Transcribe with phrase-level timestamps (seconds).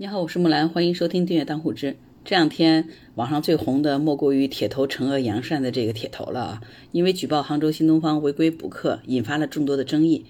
[0.00, 1.98] 你好，我是木兰，欢迎收听订阅当户知。
[2.24, 10.24] 这两天网上最红的莫过于铁头惩恶扬善的这个铁头了啊，因为举报杭州新东方违规补课，引发了众多的争议。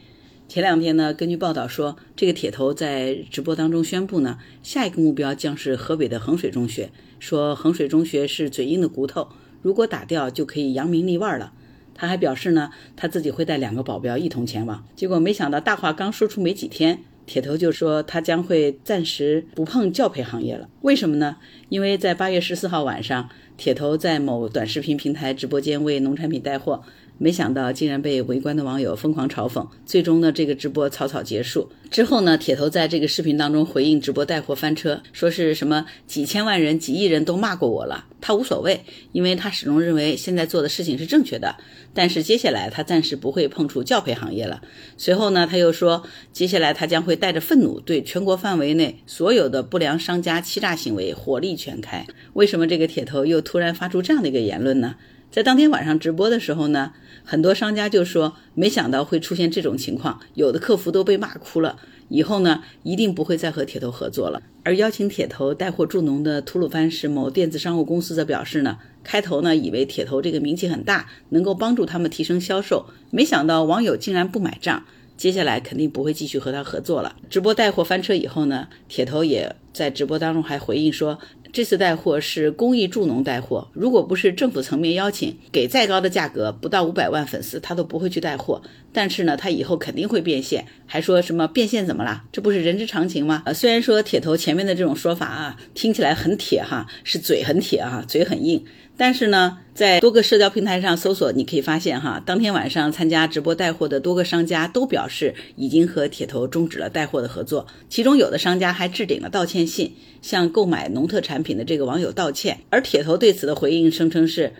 [0.48, 6.90] 前两天呢，根据报道说，这个铁头在直播当中宣布呢，下一个目标将是河北的衡水中学，
[7.20, 9.28] 说衡水中学是嘴硬的骨头，
[9.62, 11.52] 如果打掉就可以扬名立万了。
[11.94, 14.84] 他还表示呢，他自己会带两个保镖一同前往。
[14.96, 17.04] 结果没想到大话刚说出没几天。
[17.30, 21.36] 铁头就说他将会暂时不碰教培行业了，为什么呢？
[21.68, 26.82] 因为在八月十四号晚上，铁头在某短视频平台直播间为农产品带货。
[27.18, 31.70] 没想到竟然被围观的网友疯狂嘲讽，最终呢，这个直播草草结束。
[31.90, 38.80] 之后呢，铁头在这个视频当中回应直播带货翻车，说是什么几千万人、几亿人都骂过我了，他无所谓，
[39.12, 41.56] 因为他始终认为现在做的事情是正确的。
[41.92, 44.62] 但是接下来他暂时不会碰触教培行业了。
[44.96, 52.04] 随后呢，他又说，接下来他将会带着愤怒对全国范围内所有的不良商家欺诈行为火力全开。
[52.32, 54.96] 为什么这个铁头又突然发出这样的一个言论呢？
[55.30, 61.76] 在当天晚上直播的时候呢，很多商家就说没想到会出现这种情况，有的客服都被骂哭了。
[62.08, 64.42] 以后呢，一定不会再和铁头合作了。
[64.64, 74.84] 而邀请铁头带货助农的吐鲁番市某电子商务公司则表示呢，开头呢以为铁头这个名气很大，能够帮助他们提升销售，没想到网友竟然不买账，
[75.20, 77.14] 接下来肯定不会继续和他合作了。
[77.28, 81.18] 直播带货翻车以后呢，铁头也在直播当中还回应说。
[81.52, 88.62] 这次带货是公益助农带货，如果不是政府层面邀请，给再高的价格，不到五百万粉丝，他都不会去带货。
[88.94, 92.24] 但是呢，他以后肯定会变现，还说什么变现怎么了？
[92.32, 93.42] 这不是人之常情吗？
[93.44, 98.64] 呃，虽然说铁头前面的这种说法啊，听起来很铁哈，是嘴很铁啊，嘴很硬。
[99.00, 112.58] 但是呢，在多个社交平台上搜索，你可以发现哈，当天晚上参加直播带货的多个商家都表示已经和铁头终止了带货的合作，其中有的商家还置顶了道歉信，向购买农特产品的这个网友道歉。
[112.68, 114.52] 而铁头对此的回应声称是。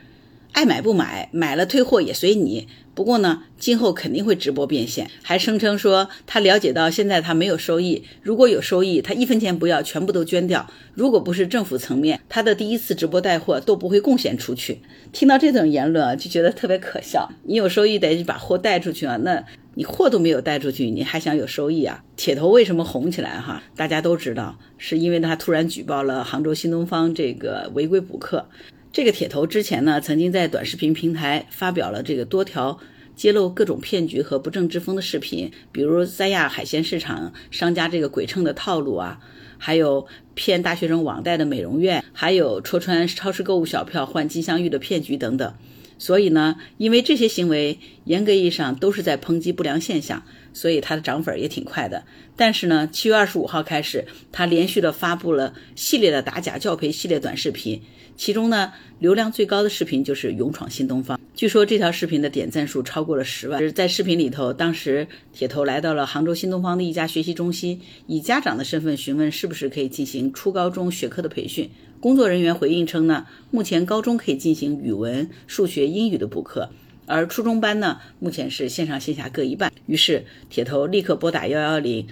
[0.53, 2.69] 爱买不买，买了退货也随你。
[2.93, 10.69] 不过呢，今后肯定会直播变现，还声称说他了解到现在他没有收益，如果有收益，他一分钱不要，全部都捐掉。
[10.93, 14.81] 如果不是政府层面，他的第一次直播带货都不会贡献出去。
[15.13, 17.31] 听到这种言论啊，就觉得特别可笑。
[17.45, 19.43] 你有收益得把货带出去啊，那
[19.75, 22.05] 你货都没有带出去，你还想有收益啊？
[22.17, 23.63] 铁头为什么红起来哈？
[23.77, 28.47] 大家都知道，是因为他突然举报了杭州新东方这个违规补课。
[28.93, 32.81] 这个铁头之前呢，曾经在短视频平台发表了这个多条
[33.15, 39.21] 揭露各种骗局和不正之风的视频，比如三亚海鲜市场商家这个鬼称的套路啊，
[39.59, 45.55] 还有骗大学生网贷的美容院，还有戳穿超市购物小票换金镶玉的骗局等等。
[45.97, 52.05] 所以呢，因为这些行为严格意义上都是在抨击不良现象，所以他的涨粉也挺快的。
[52.37, 57.81] 但是呢，七月二十五号开始，他连续的发布了系列的打假教培系列短视频。
[58.17, 61.19] 其中呢，流量最高的视频就是勇闯新东方。
[61.35, 63.73] 据说这条视频的点赞数超过了十万。
[63.73, 71.71] 在视频里头，当时铁头来到了杭州新东方的一家学习中心，以家长的身份询问是不是可以进行初高中学科的培训。
[71.99, 76.69] 工作人员回应称呢，目前高中可以进行语文、数学、英语的补课，
[77.11, 79.73] 而初中班呢，目前是线上线下各一半。
[79.87, 82.07] 于是铁头立刻拨打幺幺零。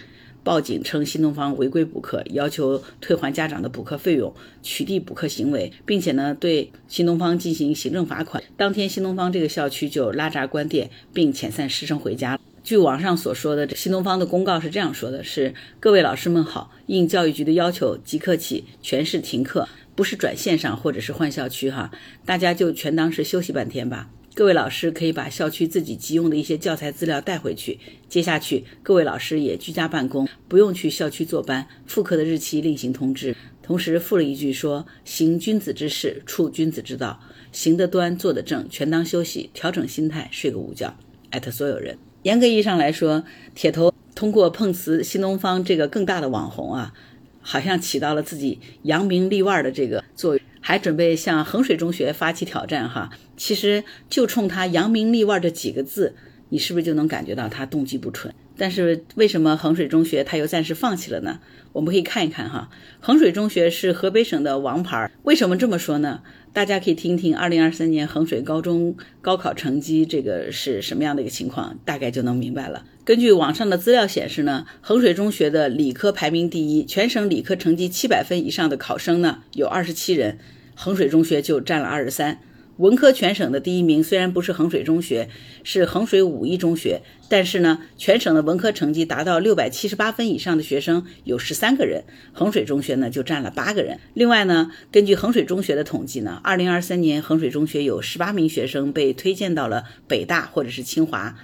[0.44, 4.32] 报警称新东方违规补课，要求退还家长的补课费用，
[4.62, 8.42] 取缔补课行为，并且呢对新东方进行行政罚款。
[8.56, 12.40] 当天，新东方这个校区就拉闸关店，并遣散师生回家。
[12.64, 21.90] 据网上所说的，新东方的公告是这样说的：是各位老师们好，应教育局的要求，即刻起全市停课，不是转线上或者是换校区哈，
[22.24, 24.08] 大家就全当是休息半天吧。
[24.38, 27.76] 各位老师可以把校区自己急用的一些教材资料带回去。
[28.08, 31.66] 接下去，各位老师也居家办公，不用去校区坐班。
[31.86, 33.34] 复课的日期另行通知。
[33.64, 37.18] 同时附了一句说：“行君子之事，处君子之道，
[37.50, 40.96] 行得端，坐得正，全当休息，调整心态，睡个午觉。”
[41.30, 41.98] 艾特所有人。
[42.22, 43.24] 严格意义上来说，
[43.56, 46.94] 铁头通过碰瓷新东方这个更大的网红啊，
[47.40, 50.44] 好像起到了自己扬名立万的这个作用。
[50.68, 56.14] 还准备向衡水中学发起挑战哈，其实就冲他扬名立万这几个字，
[56.50, 58.34] 你是不是就能感觉到他动机不纯？
[58.54, 61.40] 但是为什么衡水中学他又暂时放弃了呢？
[61.72, 62.68] 我们可以看一看哈，
[63.00, 66.20] 衡水中学是河北省的王牌，为什么这么说呢？
[66.52, 72.84] 大家可以听听二零二三年衡水高中高考成绩这个是什么样的一个情况，大概就能明白了。
[73.06, 80.36] 根据网上的资料显示呢，衡水中学的理科排名第一，全省理科成绩七百分以上的考生呢有二十七人。
[80.80, 82.38] 衡水中学就占了二十三，
[82.76, 85.28] 文科全省的第一名虽然不是衡水中学，
[85.64, 93.98] 是衡水五一中学，但是呢，全省的文科成绩达到六百七十八分以上的学生有十三个人，衡水中学呢就占了八个人。
[94.14, 101.34] 另外呢，根据衡水中学的统计呢，二零二三年衡水中学有十八名学生被推荐到了北大或者是清华，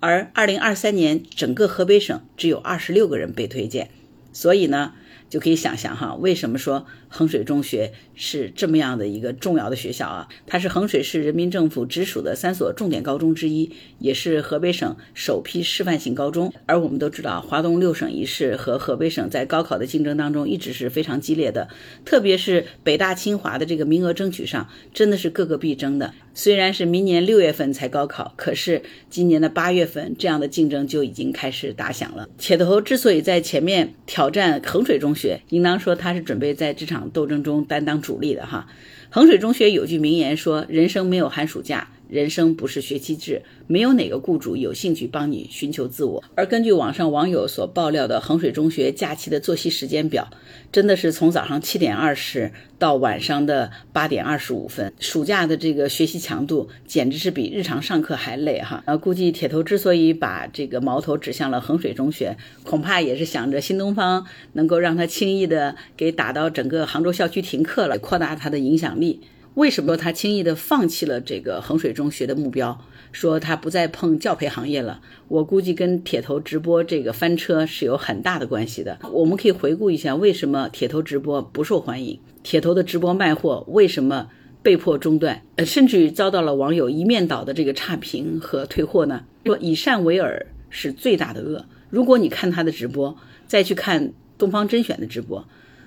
[0.00, 3.90] 而二零二三年整个河北省只有二十六个人被推荐，
[4.32, 4.94] 所以呢。
[5.34, 10.28] 就可以想象哈，为什么说衡水中学是这么样的一个重要的学校啊？
[10.46, 16.52] 它是衡水市人民政府直属的三所重点高中之一，也是河北省首批示范性高中。
[16.66, 21.68] 而我们都知道，华东六省一市和河北省在高考的竞争当中一直是非常激烈的，
[22.04, 26.14] 特别是北大清华的这个名额争取上，真的是各个必争的。
[26.34, 32.28] 虽然是明年六月份才高考，可是今年的八月份，这样的竞争就已经开始打响了。
[32.36, 38.66] 铁头之所以在前面挑战衡水中学，应当说他是准备在这场斗争中担当主力的哈。
[39.10, 46.22] 衡水中学有句名言说：“人生没有寒暑假。”人生不是学期制，没有哪个雇主有兴趣帮你寻求自我。
[46.36, 50.28] 而根据网上网友所爆料的衡水中学假期的作息时间表，
[50.70, 54.92] 真的是从早上七点二十到晚上的八点二十五分。
[55.00, 58.84] 暑假的这个学习强度简直是比日常上课还累哈。
[58.86, 69.20] 呃，估计铁头之所以把这个矛头指向了衡水中学，恐怕也是想着新东方能够让他轻易的给打到整个杭州校区停课了，扩大他的影响力。
[69.54, 72.78] 为什么他轻易的放弃了这个衡水中学的目标？
[73.12, 75.00] 说他不再碰教培行业了。
[75.28, 78.98] 我估计跟铁头直播这个翻车是有很大的关系的。
[79.12, 82.18] 我们可以回顾一下，为什么铁头直播不受欢迎？
[82.42, 84.28] 铁头的直播卖货为什么
[84.60, 85.42] 被迫中断？
[85.54, 89.22] 呃，甚至于遭到了网友一面倒的这个差评和退货呢？
[89.44, 91.66] 说以善为饵是最大的恶。
[91.90, 93.16] 如果你看他的直播，
[93.46, 95.46] 再去看东方甄选的直播，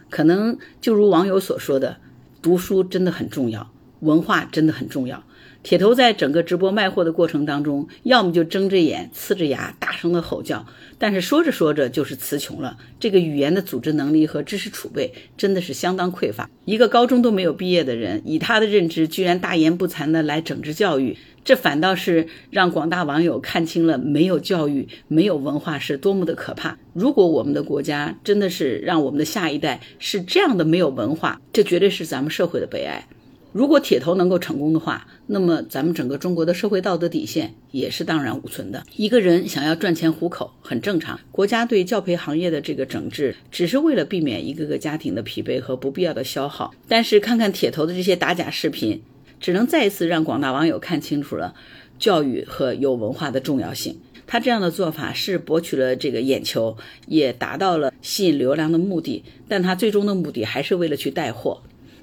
[0.10, 1.98] 可能就如网友所说的。
[2.42, 5.24] 读书真的很重要，文化真的很重要。
[5.64, 10.66] 铁头在整个直播卖货的过程当中，要么就睁着眼、呲着牙、大声的吼叫，
[10.98, 12.78] 但是说着说着就是词穷了。
[13.02, 16.50] 这个语言的组织能力和知识储备真的是相当匮乏。
[16.64, 21.18] 一个高中都没有毕业的人，以他的认知，居然大言不惭的来整治教育，
[21.48, 26.78] 这反倒是让广大网友看清了没有教育、没有文化是多么的可怕。
[26.92, 33.08] 如果我们的国家真的是让我们的下一代是这样的没有文化，这绝对是咱们社会的悲哀。
[33.54, 38.84] 如果铁头能够成功的话，那么咱们整个中国的社会道德底线也是荡然无存的。
[38.98, 46.76] 一个人想要赚钱糊口很正常，国家对教培行业的这个整治，只是为了避免一个个家庭的疲惫和不必要的消耗。
[46.90, 49.02] 但是看看铁头的这些打假视频，
[49.40, 51.54] 只能再一次让广大网友看清楚了
[52.00, 54.00] 教育和有文化的重要性。
[54.26, 56.76] 他这样的做法是博取了这个眼球，
[57.08, 61.62] 也达到了吸引流量的目的，但他最终的目的还是为了去带货。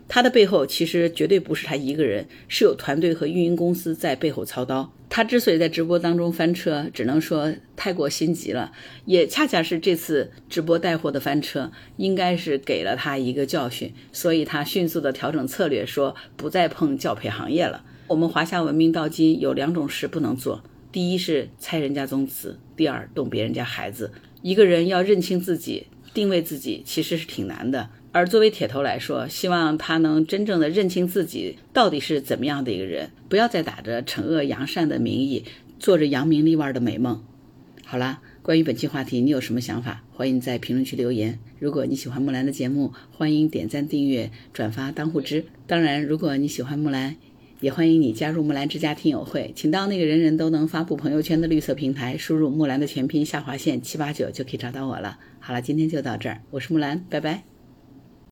[0.08, 4.90] 他的背后其实绝对不是他一个人，是有团队和运营公司在背后操刀。
[5.08, 8.72] 他之所以在直播当中翻车，只能说太过心急了，
[9.04, 17.84] 也恰恰是这次直播带货的翻车，应该是给了他一个教训，所以他迅速的调整策略，说不再碰教培行业了。
[18.08, 24.12] 我们华夏文明到今有两种事不能做，第一是拆人家宗祠，第二动别人家孩子。
[24.42, 27.88] 一个人要认清自己，定位自己，其实是挺难的。
[28.14, 35.44] 而作为铁头来说，希望他能真正的认清自己到底是怎么样的一个人，不要再打着惩恶扬善的名义，
[35.80, 37.24] 做着扬名立万的美梦。
[37.84, 40.04] 好了，关于本期话题，你有什么想法？
[40.12, 41.40] 欢迎在评论区留言。
[41.58, 45.44] 如果你喜欢木兰的节目，欢迎点赞、订阅、转发、当护知。
[45.66, 47.16] 当然，如果你喜欢木兰，
[47.58, 55.18] 也欢迎你加入木兰之家听友会，请到那个人人都能发布朋友圈的绿色平台，输入木兰的全拼下划线七八九就可以找到我了。
[55.40, 57.53] 好了，今天就到这儿，我是木兰，拜拜。